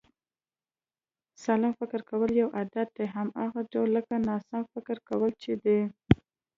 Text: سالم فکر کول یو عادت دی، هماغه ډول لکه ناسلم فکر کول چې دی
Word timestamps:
سالم 1.43 1.73
فکر 1.79 2.01
کول 2.09 2.31
یو 2.41 2.49
عادت 2.57 2.87
دی، 2.95 3.05
هماغه 3.15 3.61
ډول 3.71 3.89
لکه 3.97 4.13
ناسلم 4.27 4.63
فکر 4.73 4.97
کول 5.09 5.31
چې 5.41 5.51
دی 5.63 5.79